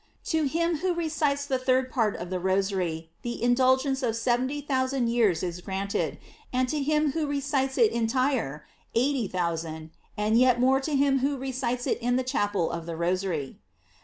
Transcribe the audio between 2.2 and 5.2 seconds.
the Rosary, the in dulgence of seventy thousand